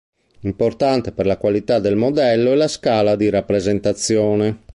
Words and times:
Importante 0.39 1.11
per 1.11 1.27
la 1.27 1.37
qualità 1.37 1.77
del 1.77 1.95
modello 1.95 2.53
è 2.53 2.55
la 2.55 2.67
scala 2.67 3.15
di 3.15 3.29
rappresentazione. 3.29 4.63